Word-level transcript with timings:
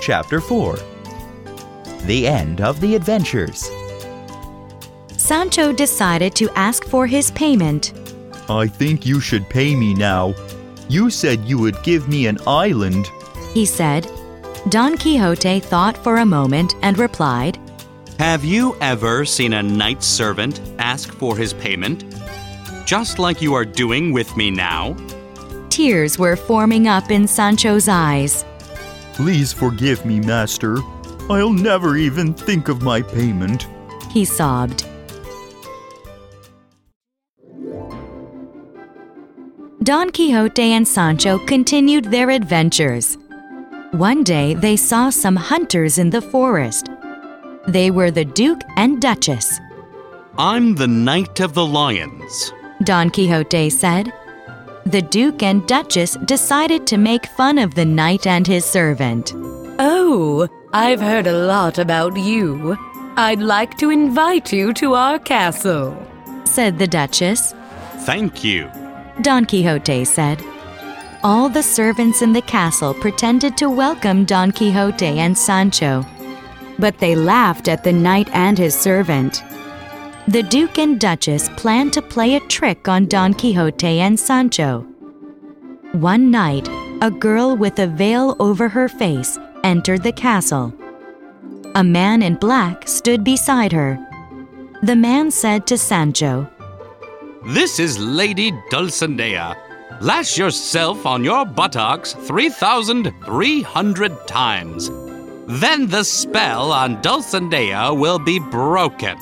Chapter 0.00 0.40
4 0.40 0.78
The 2.04 2.26
End 2.26 2.62
of 2.62 2.80
the 2.80 2.94
Adventures. 2.94 3.70
Sancho 5.18 5.72
decided 5.72 6.34
to 6.36 6.48
ask 6.56 6.84
for 6.84 7.06
his 7.06 7.30
payment. 7.32 7.92
I 8.48 8.66
think 8.66 9.04
you 9.04 9.20
should 9.20 9.48
pay 9.50 9.76
me 9.76 9.92
now. 9.92 10.34
You 10.88 11.10
said 11.10 11.44
you 11.44 11.58
would 11.58 11.82
give 11.82 12.08
me 12.08 12.26
an 12.26 12.38
island. 12.46 13.10
He 13.52 13.66
said. 13.66 14.10
Don 14.70 14.96
Quixote 14.96 15.60
thought 15.60 15.98
for 15.98 16.16
a 16.16 16.26
moment 16.26 16.74
and 16.80 16.98
replied, 16.98 17.58
Have 18.18 18.42
you 18.42 18.76
ever 18.80 19.26
seen 19.26 19.52
a 19.52 19.62
knight 19.62 20.02
servant 20.02 20.62
ask 20.78 21.12
for 21.12 21.36
his 21.36 21.52
payment? 21.52 22.04
Just 22.86 23.18
like 23.18 23.42
you 23.42 23.52
are 23.52 23.66
doing 23.66 24.12
with 24.12 24.34
me 24.34 24.50
now? 24.50 24.96
Tears 25.68 26.18
were 26.18 26.36
forming 26.36 26.88
up 26.88 27.10
in 27.10 27.28
Sancho's 27.28 27.86
eyes. 27.86 28.46
Please 29.20 29.52
forgive 29.52 30.06
me, 30.06 30.18
master. 30.18 30.78
I'll 31.28 31.52
never 31.52 31.98
even 31.98 32.32
think 32.32 32.68
of 32.68 32.80
my 32.80 33.02
payment. 33.02 33.68
He 34.10 34.24
sobbed. 34.24 34.86
Don 39.82 40.08
Quixote 40.08 40.72
and 40.72 40.88
Sancho 40.88 41.38
continued 41.44 42.06
their 42.06 42.30
adventures. 42.30 43.18
One 43.90 44.24
day 44.24 44.54
they 44.54 44.76
saw 44.78 45.10
some 45.10 45.36
hunters 45.36 45.98
in 45.98 46.08
the 46.08 46.22
forest. 46.22 46.88
They 47.68 47.90
were 47.90 48.10
the 48.10 48.24
Duke 48.24 48.62
and 48.78 49.02
Duchess. 49.02 49.60
I'm 50.38 50.74
the 50.76 50.88
Knight 50.88 51.40
of 51.40 51.52
the 51.52 51.66
Lions. 51.66 52.54
Don 52.84 53.10
Quixote 53.10 53.68
said. 53.68 54.14
The 54.90 55.02
Duke 55.02 55.44
and 55.44 55.64
Duchess 55.68 56.16
decided 56.24 56.84
to 56.88 56.96
make 56.96 57.26
fun 57.26 57.58
of 57.58 57.76
the 57.76 57.84
knight 57.84 58.26
and 58.26 58.44
his 58.44 58.64
servant. 58.64 59.32
Oh, 59.78 60.48
I've 60.72 61.00
heard 61.00 61.28
a 61.28 61.46
lot 61.46 61.78
about 61.78 62.16
you. 62.16 62.76
I'd 63.16 63.38
like 63.38 63.78
to 63.78 63.90
invite 63.90 64.52
you 64.52 64.72
to 64.74 64.94
our 64.94 65.20
castle. 65.20 65.96
Said 66.44 66.80
the 66.80 66.88
Duchess. 66.88 67.54
Thank 67.98 68.42
you. 68.42 68.68
Don 69.22 69.44
Quixote 69.44 70.04
said. 70.04 70.42
All 71.22 71.48
the 71.48 71.62
servants 71.62 72.20
in 72.20 72.32
the 72.32 72.42
castle 72.42 72.92
pretended 72.92 73.56
to 73.58 73.70
welcome 73.70 74.24
Don 74.24 74.50
Quixote 74.50 75.20
and 75.20 75.38
Sancho, 75.38 76.04
but 76.80 76.98
they 76.98 77.14
laughed 77.14 77.68
at 77.68 77.84
the 77.84 77.92
knight 77.92 78.28
and 78.32 78.58
his 78.58 78.74
servant. 78.74 79.44
The 80.30 80.44
Duke 80.44 80.78
and 80.78 81.00
Duchess 81.00 81.48
plan 81.56 81.90
to 81.90 82.00
play 82.00 82.36
a 82.36 82.46
trick 82.46 82.86
on 82.86 83.06
Don 83.06 83.34
Quixote 83.34 83.98
and 83.98 84.16
Sancho. 84.16 84.86
One 85.90 86.30
night, 86.30 86.68
a 87.02 87.10
girl 87.10 87.56
with 87.56 87.80
a 87.80 87.88
veil 87.88 88.36
over 88.38 88.68
her 88.68 88.88
face 88.88 89.36
entered 89.64 90.04
the 90.04 90.12
castle. 90.12 90.72
A 91.74 91.82
man 91.82 92.22
in 92.22 92.36
black 92.36 92.86
stood 92.86 93.24
beside 93.24 93.72
her. 93.72 93.98
The 94.84 94.94
man 94.94 95.32
said 95.32 95.66
to 95.66 95.76
Sancho, 95.76 96.48
This 97.46 97.80
is 97.80 97.98
Lady 97.98 98.52
Dulcinea. 98.70 99.56
Lash 100.00 100.38
yourself 100.38 101.06
on 101.06 101.24
your 101.24 101.44
buttocks 101.44 102.12
3,300 102.12 104.28
times. 104.28 104.90
Then 105.48 105.88
the 105.88 106.04
spell 106.04 106.70
on 106.70 107.02
Dulcinea 107.02 107.98
will 107.98 108.20
be 108.20 108.38
broken. 108.38 109.18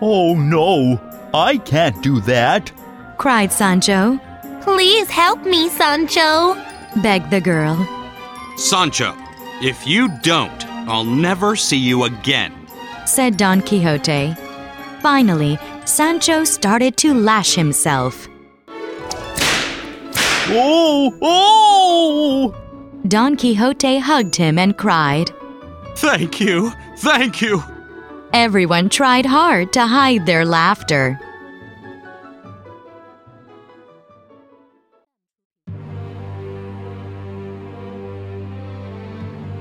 Oh 0.00 0.34
no, 0.34 1.00
I 1.34 1.58
can't 1.58 2.02
do 2.02 2.20
that. 2.22 2.70
cried 3.18 3.50
Sancho. 3.52 4.18
Please 4.62 5.08
help 5.08 5.44
me, 5.44 5.68
Sancho. 5.68 6.54
begged 7.02 7.30
the 7.30 7.40
girl. 7.40 7.76
Sancho, 8.56 9.14
if 9.62 9.86
you 9.86 10.08
don't, 10.22 10.66
I'll 10.88 11.04
never 11.04 11.56
see 11.56 11.76
you 11.78 12.04
again. 12.04 12.52
said 13.06 13.36
Don 13.36 13.60
Quixote. 13.62 14.34
Finally, 15.00 15.58
Sancho 15.84 16.44
started 16.44 16.96
to 16.98 17.14
lash 17.14 17.54
himself. 17.54 18.26
Oh, 20.48 21.16
oh! 21.22 22.54
Don 23.08 23.36
Quixote 23.36 23.98
hugged 23.98 24.36
him 24.36 24.58
and 24.58 24.76
cried. 24.76 25.30
Thank 25.96 26.40
you, 26.40 26.72
thank 26.98 27.40
you. 27.40 27.62
Everyone 28.38 28.90
tried 28.90 29.24
hard 29.24 29.72
to 29.72 29.86
hide 29.86 30.26
their 30.26 30.44
laughter. 30.44 31.18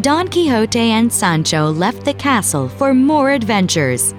Don 0.00 0.26
Quixote 0.26 0.90
and 0.90 1.12
Sancho 1.12 1.70
left 1.70 2.04
the 2.04 2.14
castle 2.14 2.68
for 2.68 2.92
more 2.92 3.30
adventures. 3.30 4.12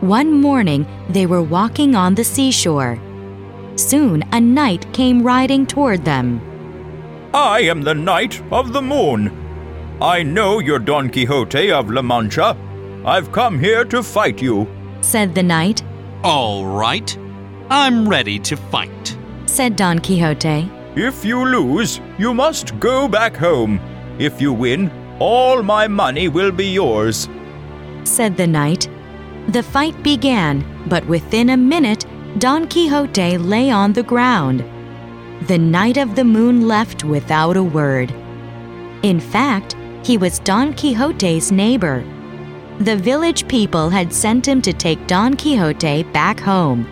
One 0.00 0.32
morning, 0.32 0.84
they 1.08 1.26
were 1.26 1.44
walking 1.44 1.94
on 1.94 2.16
the 2.16 2.24
seashore. 2.24 2.98
Soon, 3.76 4.24
a 4.32 4.40
knight 4.40 4.92
came 4.92 5.22
riding 5.22 5.64
toward 5.64 6.04
them. 6.04 6.40
I 7.32 7.60
am 7.60 7.82
the 7.82 7.94
Knight 7.94 8.42
of 8.50 8.72
the 8.72 8.82
Moon. 8.82 9.30
I 10.02 10.24
know 10.24 10.58
you're 10.58 10.80
Don 10.80 11.08
Quixote 11.08 11.70
of 11.70 11.88
La 11.88 12.02
Mancha. 12.02 12.56
I've 13.04 13.30
come 13.32 13.58
here 13.58 13.84
to 13.86 14.02
fight 14.02 14.40
you. 14.40 14.66
said 15.02 15.34
the 15.34 15.42
knight. 15.42 15.82
All 16.22 16.64
right, 16.66 17.16
I'm 17.70 18.08
ready 18.08 18.38
to 18.40 18.56
fight. 18.56 19.16
said 19.46 19.76
Don 19.76 19.98
Quixote. 19.98 20.70
If 20.96 21.24
you 21.24 21.44
lose, 21.44 22.00
you 22.18 22.32
must 22.32 22.78
go 22.80 23.06
back 23.08 23.36
home. 23.36 23.80
If 24.18 24.40
you 24.40 24.52
win, 24.52 24.90
all 25.18 25.62
my 25.62 25.86
money 25.88 26.28
will 26.28 26.50
be 26.52 26.66
yours. 26.66 27.28
said 28.04 28.36
the 28.36 28.46
knight. 28.46 28.88
The 29.48 29.62
fight 29.62 30.02
began, 30.02 30.64
but 30.88 31.04
within 31.06 31.50
a 31.50 31.56
minute, 31.56 32.06
Don 32.38 32.66
Quixote 32.66 33.36
lay 33.38 33.70
on 33.70 33.92
the 33.92 34.02
ground. 34.02 34.64
The 35.48 35.58
Knight 35.58 35.98
of 35.98 36.14
the 36.14 36.24
Moon 36.24 36.66
left 36.66 37.04
without 37.04 37.56
a 37.56 37.62
word. 37.62 38.10
In 39.02 39.20
fact, 39.20 39.76
he 40.02 40.16
was 40.16 40.38
Don 40.38 40.72
Quixote's 40.72 41.50
neighbor. 41.50 42.02
The 42.80 42.96
village 42.96 43.46
people 43.46 43.88
had 43.88 44.12
sent 44.12 44.48
him 44.48 44.60
to 44.62 44.72
take 44.72 45.06
Don 45.06 45.34
Quixote 45.36 46.02
back 46.04 46.40
home. 46.40 46.86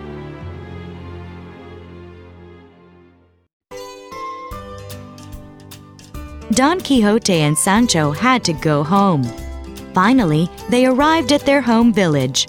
Don 6.53 6.81
Quixote 6.81 7.32
and 7.32 7.59
Sancho 7.59 8.12
had 8.12 8.44
to 8.44 8.53
go 8.53 8.84
home. 8.84 9.25
Finally, 9.93 10.48
they 10.69 10.87
arrived 10.87 11.32
at 11.32 11.44
their 11.44 11.60
home 11.60 11.93
village. 11.93 12.47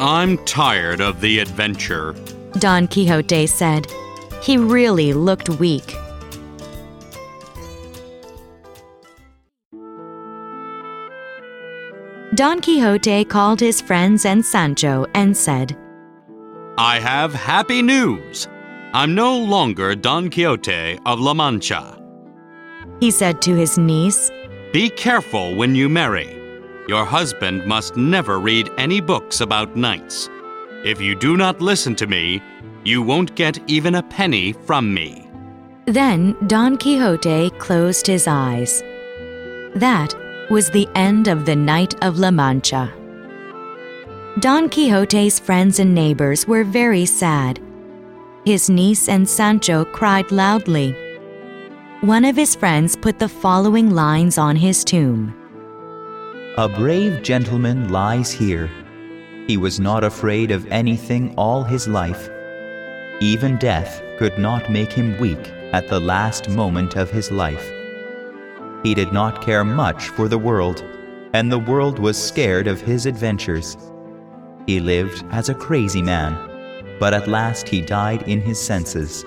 I'm 0.00 0.38
tired 0.44 1.00
of 1.00 1.20
the 1.20 1.40
adventure. 1.40 2.14
Don 2.58 2.88
Quixote 2.88 3.46
said. 3.46 3.86
He 4.42 4.56
really 4.56 5.12
looked 5.12 5.48
weak. 5.48 5.94
Don 12.32 12.60
Quixote 12.60 13.24
called 13.26 13.60
his 13.60 13.80
friends 13.80 14.24
and 14.24 14.44
Sancho 14.44 15.06
and 15.14 15.36
said, 15.36 15.76
I 16.76 16.98
have 16.98 17.32
happy 17.32 17.82
news. 17.82 18.48
I'm 18.92 19.14
no 19.14 19.38
longer 19.38 19.94
Don 19.94 20.30
Quixote 20.30 20.98
of 21.06 21.20
La 21.20 21.34
Mancha. 21.34 22.00
He 22.98 23.10
said 23.10 23.40
to 23.42 23.54
his 23.54 23.78
niece, 23.78 24.30
Be 24.72 24.88
careful 24.88 25.54
when 25.54 25.74
you 25.74 25.88
marry. 25.88 26.40
Your 26.88 27.04
husband 27.04 27.66
must 27.66 27.96
never 27.96 28.40
read 28.40 28.70
any 28.78 29.00
books 29.00 29.40
about 29.40 29.76
knights. 29.76 30.28
If 30.84 31.00
you 31.00 31.14
do 31.14 31.36
not 31.36 31.60
listen 31.60 31.94
to 31.96 32.06
me, 32.06 32.42
you 32.84 33.00
won't 33.00 33.36
get 33.36 33.58
even 33.70 33.94
a 33.94 34.02
penny 34.02 34.52
from 34.52 34.92
me. 34.92 35.28
Then 35.86 36.36
Don 36.46 36.76
Quixote 36.76 37.50
closed 37.58 38.06
his 38.06 38.26
eyes. 38.26 38.82
That 39.74 40.14
was 40.50 40.70
the 40.70 40.88
end 40.94 41.28
of 41.28 41.46
the 41.46 41.56
Knight 41.56 41.94
of 42.04 42.18
La 42.18 42.30
Mancha. 42.30 42.92
Don 44.40 44.68
Quixote's 44.68 45.38
friends 45.38 45.78
and 45.78 45.94
neighbors 45.94 46.46
were 46.46 46.64
very 46.64 47.06
sad. 47.06 47.60
His 48.44 48.68
niece 48.68 49.08
and 49.08 49.28
Sancho 49.28 49.84
cried 49.86 50.30
loudly. 50.30 50.94
One 52.02 52.24
of 52.24 52.36
his 52.36 52.54
friends 52.54 52.94
put 52.94 53.18
the 53.18 53.28
following 53.28 53.90
lines 53.90 54.36
on 54.36 54.56
his 54.56 54.84
tomb 54.84 55.34
A 56.58 56.68
brave 56.68 57.22
gentleman 57.22 57.88
lies 57.90 58.30
here. 58.30 58.70
He 59.46 59.56
was 59.56 59.80
not 59.80 60.04
afraid 60.04 60.50
of 60.50 60.66
anything 60.66 61.34
all 61.36 61.62
his 61.62 61.88
life. 61.88 62.28
Even 63.20 63.56
death 63.56 64.02
could 64.18 64.36
not 64.38 64.70
make 64.70 64.92
him 64.92 65.18
weak 65.18 65.52
at 65.72 65.88
the 65.88 66.00
last 66.00 66.50
moment 66.50 66.96
of 66.96 67.10
his 67.10 67.30
life. 67.30 67.73
He 68.84 68.94
did 68.94 69.12
not 69.14 69.42
care 69.42 69.64
much 69.64 70.10
for 70.10 70.28
the 70.28 70.38
world, 70.38 70.84
and 71.32 71.50
the 71.50 71.58
world 71.58 71.98
was 71.98 72.22
scared 72.22 72.68
of 72.68 72.82
his 72.82 73.06
adventures. 73.06 73.78
He 74.66 74.78
lived 74.78 75.24
as 75.30 75.48
a 75.48 75.54
crazy 75.54 76.02
man, 76.02 76.36
but 77.00 77.14
at 77.14 77.26
last 77.26 77.66
he 77.66 77.80
died 77.80 78.28
in 78.28 78.42
his 78.42 78.60
senses. 78.60 79.24